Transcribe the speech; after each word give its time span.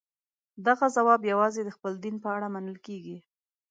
دغه 0.67 0.85
ځواب 0.95 1.21
یوازې 1.31 1.61
د 1.65 1.69
خپل 1.77 1.93
دین 2.03 2.15
په 2.23 2.29
اړه 2.35 2.47
منل 2.53 2.77
کېږي. 2.87 3.17